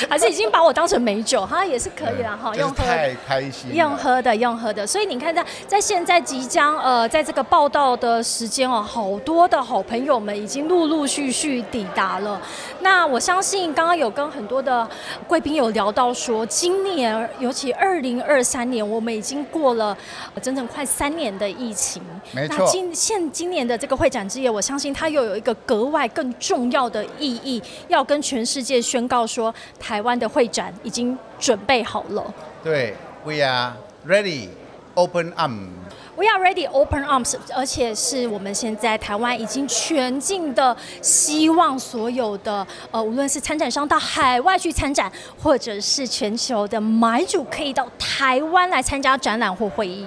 [0.09, 4.87] 还是已经把我当成美酒，哈，也是可以了，哈，用喝太开心，用喝的，用喝的。
[4.87, 12.41] 所以你看在在现在即将呃，在这个报道的时间哦，好多的好朋友们已经陆陆续续抵达了。
[12.81, 14.89] 那我相信刚刚有跟很多的
[15.27, 19.97] 贵宾有聊到说，今年 尤其二零二三年，我们已经过了
[20.43, 22.03] 整整快三年的疫情。
[22.33, 22.57] 没错。
[22.59, 32.25] 那今现今年的这个会展之夜，我相信它又有一个格外更重要的意义，要跟全世界宣告说，台湾的会展已经准备好了。
[32.63, 33.75] 对，We are
[34.07, 34.49] ready,
[34.95, 35.69] open arms.
[36.17, 37.35] We are ready, open arms.
[37.53, 45.11] 而且是我们现在台湾已经全境的希望，所有的呃，无论是参展商到海外去参展，
[45.43, 50.07] 或者是全球的买主可以到台湾来参加展览或会议。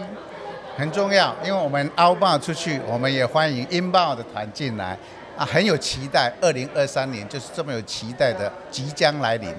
[0.77, 4.97] 很重要，因为我们 outbound 出去，我们也欢迎 inbound 的团进来，
[5.37, 6.33] 啊，很有期待。
[6.41, 9.53] 二零二三年就是这么有期待的即将来临。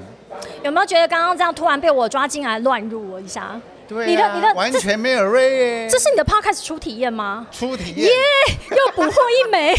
[0.63, 3.61] 有没有觉得刚刚这样突然被我抓进来乱入我一下？
[3.89, 7.47] 对，你的你的完全没有瑞，这是你的 podcast 初体验吗？
[7.51, 8.13] 初体验，耶，
[8.71, 9.75] 又捕获一枚。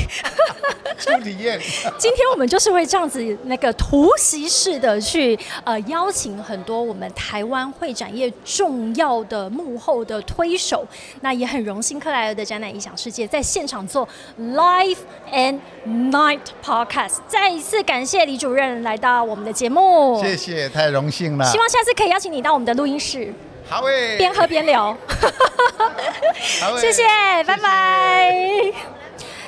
[0.98, 1.60] 初体验。
[1.98, 10.86] 今天我们就是会这样子那个突袭式的去呃邀请很多我们台湾会展业重要的幕后的推手，
[11.22, 14.08] 那也很荣幸克莱尔的展览影响世界在现场做
[14.40, 14.98] live
[15.32, 17.18] and night podcast。
[17.28, 21.46] 再一次感谢李主任来到我们的节目，谢谢，太荣幸了。
[21.46, 23.32] 希望下次可以邀请你到我们的录音室。
[23.70, 24.98] 好诶，边喝边聊，
[26.80, 27.04] 谢谢，
[27.46, 28.99] 拜拜。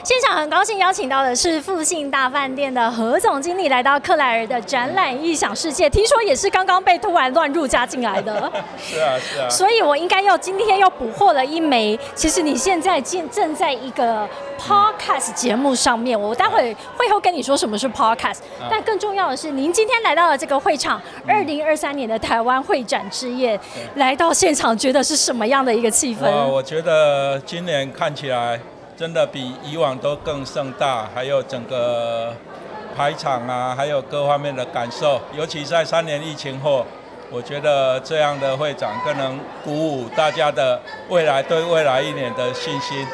[0.03, 8.51] 现场很高兴邀请到的是复兴大饭店的何总经理来到克莱尔的展览异想世界，听说也是刚刚被突然乱入加进来的。
[8.81, 9.47] 是啊是啊。
[9.49, 11.99] 所以我应该要今天又捕获了一枚。
[12.15, 14.27] 其实你现在正正在一个。
[14.61, 18.41] Podcast 节目上面，我待会会后跟你说什么是 Podcast。
[18.69, 23.59] 但更重要的是，您今天来到了这个会场，二零二三年的台湾会展之夜，
[23.95, 26.29] 来到现场，觉得是什么样的一个气氛？
[26.45, 28.59] 我觉得今年看起来
[28.97, 32.33] 真的比以往都更盛大，还有整个
[32.95, 35.19] 排场啊，还有各方面的感受。
[35.35, 36.85] 尤其在三年疫情后，
[37.31, 43.07] 我觉得这样的会展更能鼓舞大家的未来，对未来一年的信心。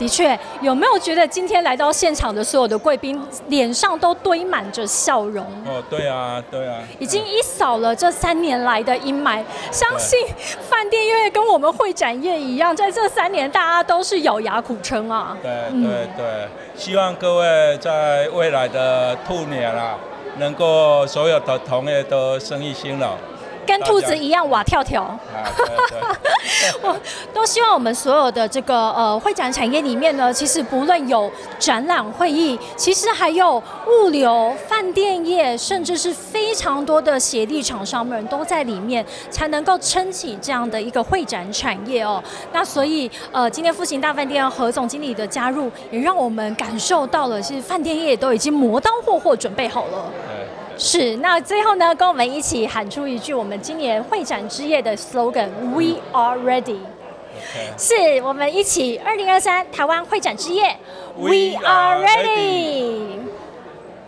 [0.00, 5.44] 的确，有没有觉得今天来到现场的所有的贵宾脸上都堆满着笑容？
[5.66, 9.44] 哦，对啊，对啊，已经一扫了这三年来的阴霾。
[9.70, 10.18] 相信
[10.70, 15.36] 饭店业跟我们会展业一样，在这三年大家都是咬牙苦撑啊。
[15.42, 19.98] 对对对，希望各位在未来的兔年啊，
[20.38, 23.10] 能够所有的同业都生意兴隆。
[23.66, 25.18] 跟兔子一样哇跳跳，
[26.82, 26.96] 我
[27.32, 42.22] 都希望我们所有的这个呃会展产业里面呢，其实不论有展览会议，其实还有物流、饭店业，甚至是非常多的协力厂商们都在里面，才能够撑起这样的一个会展产业哦。
[42.52, 50.10] 那所以呃，今天复兴大饭店何总经理的加入，也让我们感受到了，其实饭店业都已经磨刀霍霍准备好了。
[50.82, 56.78] 是，那最后呢，跟我们一起喊出一句我们今年会展之夜的 slogan：We are ready。
[57.76, 60.74] 是我们一起，二零二三台湾会展之夜
[61.18, 63.19] ，We are ready。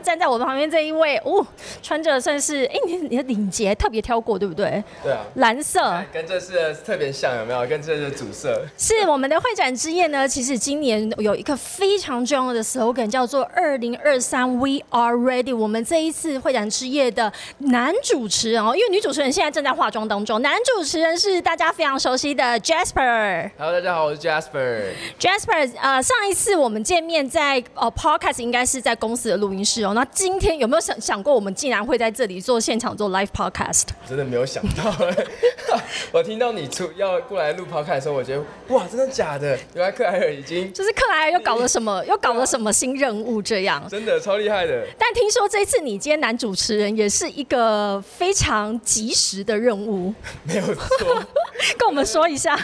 [0.03, 1.47] 站在我的旁边这一位，哦，
[1.83, 4.83] 穿着算是，哎，你你的领结特别挑过，对不对？
[5.03, 7.67] 对啊，蓝色，跟这次特别像，有没有？
[7.67, 10.27] 跟这次主色是我们的会展之夜呢。
[10.27, 15.57] 其实今年有一个非常重要的 slogan，叫做“二零二三 We are ready”。
[15.57, 23.51] 我们这一次会展之夜的男主持人哦，因为女主持人现在正在化妆当中，男主持人是大家非常熟悉的 Jasper。
[23.57, 24.91] Hello，大家好，我是 Jasper。
[25.21, 29.92] Jasper，呃，上一次我们见面在呃 Podcast 应该是在公司的录音室哦。
[29.95, 33.85] 那今天有没有想想过，我们竟然会在这里做现场做 live podcast？
[34.09, 35.17] 真的没有想到哎！
[36.13, 39.59] 我听到你出要过来录 podcast 的时候，我觉得哇，真的假的？
[39.75, 43.83] 原来克莱尔已经就是克莱尔又搞了什么， 又搞了什么新任务这样？
[43.89, 44.87] 真的超厉害的。
[44.99, 50.13] 但听说这次你今天男主持人也是一个非常及时的任务，
[50.45, 51.23] 没有错。
[51.79, 52.59] 跟我们说一下，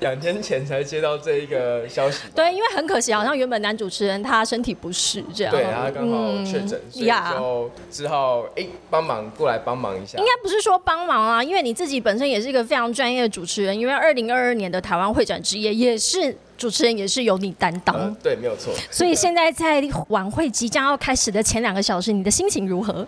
[0.00, 2.20] 两天前才接到这一个消息。
[2.34, 10.18] 对，因为很可惜，好像原本男主持人他身体不适，这样对，他刚好确诊，所以就只好哎帮忙过来帮忙一下。
[10.18, 13.78] 应该不是说帮忙啊，因为你自己本身也是一个非常专业的主持人。
[13.78, 18.14] 因为二零二二年的台湾会展之夜也是主持人，也是由你担当。
[18.22, 18.72] 对，没有错。
[18.90, 23.06] 所以现在在晚会即将要开始的前两个小时，你的心情如何？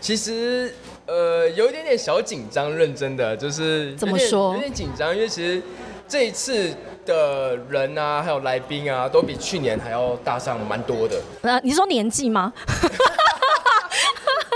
[0.00, 0.74] 其实。
[1.06, 4.54] 呃，有一点点小紧张，认真的就是怎么说？
[4.54, 5.60] 有点紧张，因为其实
[6.10, 6.74] 这一次
[7.06, 11.16] 的人啊，还有来宾啊，都比去年还要大上蛮多的。
[11.42, 12.52] 呃，你说年纪吗？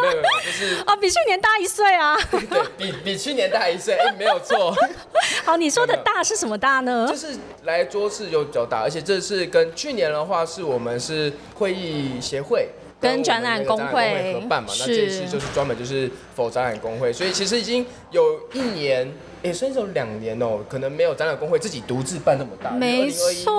[0.03, 2.17] 没有没有，就是 哦，比去年大一岁啊。
[2.33, 4.75] 对比比去年大一岁，哎，没有错。
[5.47, 7.07] 好，你说的大是什么大呢？
[7.09, 12.69] 就是来桌次就比较大，而且这次跟去年的话，是我们是会议协会
[13.01, 19.09] 跟展览工会合办嘛，那这次就是专门就是否展览工会，所以其实已经有一年。
[19.45, 22.71] 也甚至有两年哦，可能没有展览工会自己独自办那么大。
[22.71, 23.53] 没错，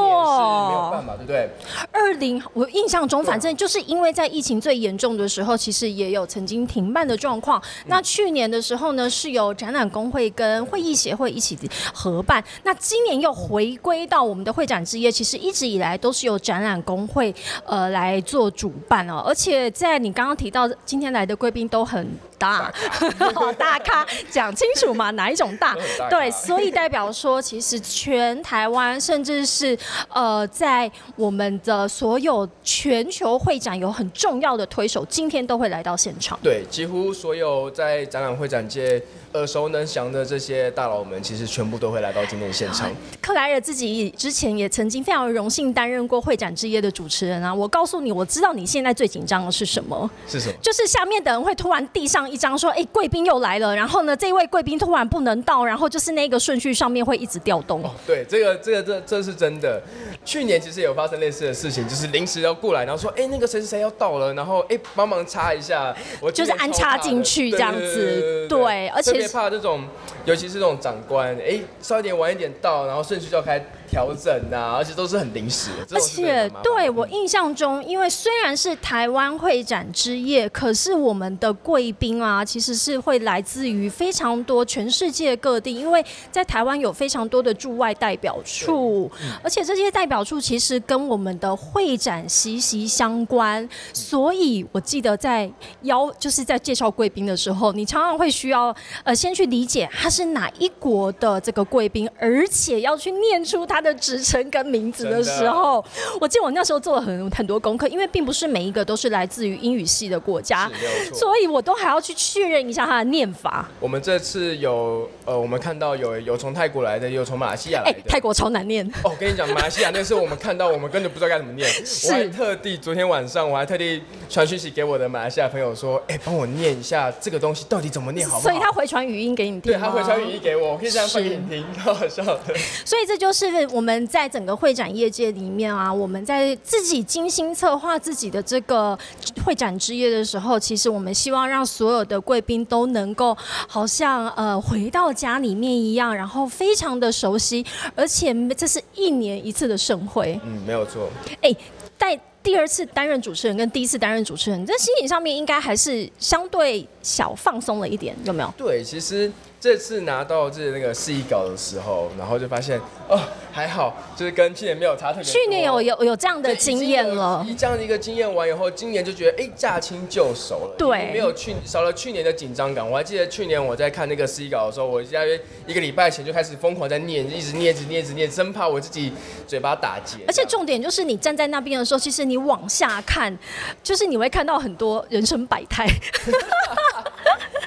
[0.68, 1.48] 没有办法，对不对？
[1.92, 7.62] 二零我印象中，反正就是因为在疫情最严重的时候，其实也有曾经停办的状况。
[7.86, 11.56] 那去年的时候呢，是由展览工会跟会议协会一起
[11.94, 12.44] 合办。
[12.64, 17.34] 那今年又回归到我们的会展之夜，其实一直以来都是由展览工会
[17.64, 19.24] 呃来做主办哦。
[19.24, 22.08] 而且在你刚刚提到今天来的贵宾都很
[22.40, 22.74] 大，
[23.60, 25.75] 大咖，讲清楚嘛，哪一种大？
[26.10, 29.78] 对，所以代表说，其实全台湾，甚至是
[30.10, 36.40] 呃，在我们的所有全球会展有很重要的推手，今天都会来到现场。
[36.42, 39.02] 对，几乎所有在展览会展界。
[39.36, 42.90] 耳熟能详的这些大佬们，其实全部都会来到今天的现场。
[43.22, 47.54] 克莱尔自己之前也曾经非常荣幸担任过会展之夜的主持人啊。
[47.54, 50.10] 我告诉你，我知道你现在最紧张的是什么？
[50.26, 50.56] 是什么？
[50.62, 57.84] 就是下面的人会突然递上一张说：“哎，贵宾又来了。”然后呢，这位贵宾突然不能到，然后就是那个顺序上面会一直调动。
[57.84, 59.82] 哦，对，这个这个这这是真的。
[60.24, 68.48] 去年其实有发生类似的事情，就是临时要过来，然后说：“哎，那个谁谁谁要到了，然后哎帮忙插一下。”我就是安插进去这样子。
[68.48, 69.84] 对，而且特别怕这种。
[70.26, 73.64] 尤其是这种长官，哎，稍微点晚一点到，然后顺序就要开。
[73.96, 75.72] 调整呐，而且都是很临时。
[75.94, 89.10] 而且对我印象中，因为虽然是台湾会展之夜，可是我们的贵宾啊，其实是会来自于非常多全世界各地，因为在台湾有非常多的驻外代表处，
[89.42, 93.66] 而且这些代表处其实跟我们的会展息息相关。
[93.94, 95.50] 所以我记得在
[95.84, 98.76] 邀就是在介绍贵宾的时候，你常常会需要
[99.06, 103.85] 呃先去理解他是哪一国的这个贵宾，而且要去念出他。
[103.86, 105.84] 他的职称跟名字的时候，
[106.20, 110.72] 我记得我那时候做了很很多功课，因为并不是每一个都是来自于英语系的国家，
[111.14, 113.70] 所以我都还要去确认一下他的念法。
[113.80, 118.00] 我们这次有呃，我们看到有有从泰国来的，有从马来西亚来的。
[118.08, 119.12] 泰国超难念哦！
[119.12, 121.70] 我跟你讲， 马来西亚那是我们看到，我们根本不知道该怎么念。
[122.08, 129.72] 我还特地昨天晚上，我还特地传讯息给我的马来西亚朋友说：“哎，帮我念一下这个东西到底怎么念，好不好？”所以他回传语音给你听。
[129.72, 132.40] 对他回传语音给我，我可以这样放给你听，好好笑的。
[132.84, 133.65] 所以这就是。
[133.72, 138.98] 我们在整个会展业界里面啊，我们在自己精心策划自己的这个
[139.44, 143.36] 会展之夜的时候，其实我们希望让所有的贵宾都能够
[143.68, 150.40] 好像呃回到家里面一样，然后非常的熟悉，而且这是一年一次的盛会。
[150.46, 151.10] 嗯，没有错。
[151.42, 151.56] 哎，
[151.98, 158.52] 在第二次担任主持人跟第一次担任主持人，在心理上面应该还是相对小放松了一点，有没有？
[158.58, 159.32] 对，其实。
[159.58, 162.80] 这次拿到这那个示意稿的时候，然后就发现
[163.10, 163.20] 哦，
[163.52, 165.24] 还好，就是跟去年没有差特别。
[165.24, 170.76] 去年有有有这样的经验了，一这样的一个经验完以后，今年就觉得哎驾轻就熟了。
[170.78, 172.88] 对，没有去少了去年的紧张感。
[172.88, 179.12] 我还记得去年我在看那个示意稿的时候，我大约一个礼拜前就开始疯狂在念，一直念，一直念，一直念，生怕我自己
[179.48, 180.18] 嘴巴打结。
[180.28, 183.36] 而且重点就是你站在那边的时候，其实你往下看，
[183.82, 185.88] 就是你会看到很多人生百态。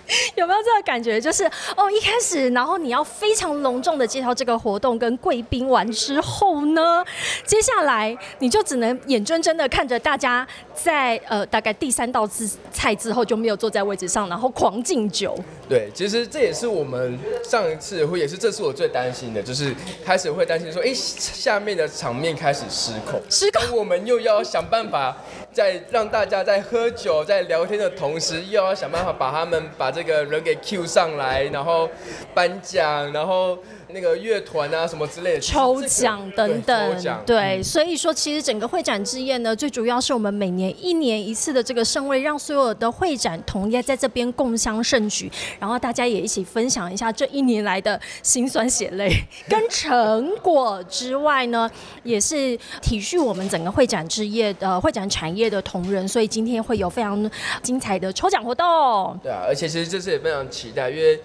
[0.37, 1.21] 有没有这个感觉？
[1.21, 1.45] 就是
[1.77, 7.05] 哦，一开始，然后你要非常隆重的介绍这个活动跟贵宾完之后呢，
[7.45, 15.39] 接下来你就只能眼睁睁的看着大家在呃大概第三道之菜之后就没有坐在位置上，然后狂敬酒。
[15.69, 25.15] 对，其实这也是我们上一次会，也是这是我最担心的，就是开始会担心说，哎，下面的场面开始失控，失控，我们又要想办法
[25.53, 31.91] 在让大家在喝酒在聊天的同时，又要想办法把他们把这个人给 Q 上来，然后
[32.33, 33.59] 颁奖，然后。
[33.91, 49.11] 那个乐团啊，什么之类的抽奖等等，对，所以说其实整个会展之夜呢，最主要是我们每年一年一次的这个盛会，让所有的会展同业在这边共襄盛举，然后大家也一起分享一下这一年来的辛酸血泪
[49.49, 51.70] 跟成果之外呢，
[52.03, 57.30] 也是体恤我们整个会展之夜的会展产业的同仁，所以今天会有非常
[57.62, 59.18] 精彩的抽奖活动。
[59.22, 61.18] 对啊，而且其实这次也非常期待，因为。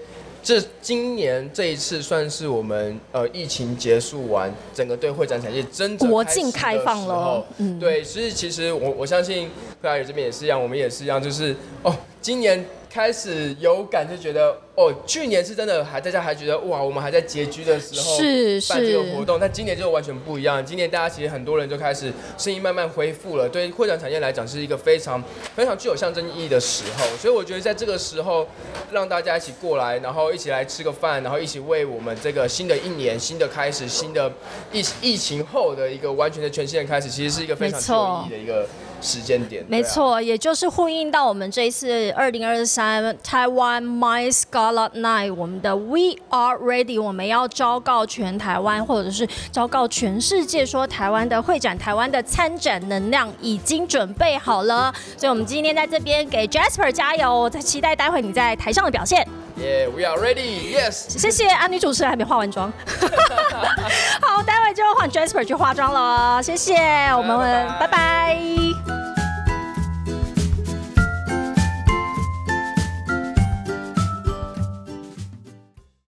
[0.44, 7.46] 这今年这一次算是我们呃疫情结束完，整个对会展产业真正国境开放了。
[7.58, 9.50] 嗯，对，所以其实我我相信
[9.82, 12.64] 克莱尔这边也是一样，我们也是一样，就是哦，今年。
[12.94, 20.64] 开始有感，就觉得哦，去年是真的还大家还觉得哇，我们还在拮据的时候是办这个活动，但今年就完全不一样。
[20.64, 25.20] 今年大家其实很多人就开始生意慢慢恢复了，对会展产业来讲是一个非常
[25.56, 27.18] 非常具有象征意义的时候。
[27.18, 28.48] 所以我觉得在这个时候
[28.92, 34.32] 让大家一起过来，然后一起来吃个饭，然后一起为我们这个新的一年、新的开始、新的
[34.72, 38.68] 疫疫情后的一个完全的全新的开始，其实是一个非常有意义的一个。
[39.04, 54.94] 时间点，没错，也就是呼应到我们这一次二零二三台湾 My Scarlet Night，我们的 We Are Ready，我们要昭告全台湾，或者是昭告全世界，说台湾的会展、台湾的参展能量已经准备好了。
[55.18, 59.28] 所以，我们今天在这边给 Jasper 加油，在期待待会你在台上的表现。
[59.58, 61.10] Yeah，We are ready，Yes。
[61.18, 62.72] 谢谢啊，女主持人还没化完妆。
[64.22, 66.76] 好，待会就换 Jasper 去化妆了，谢谢，
[67.16, 68.38] 我们拜拜。